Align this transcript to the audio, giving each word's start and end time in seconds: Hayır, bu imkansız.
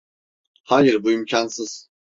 Hayır, 0.63 1.03
bu 1.03 1.11
imkansız. 1.11 1.89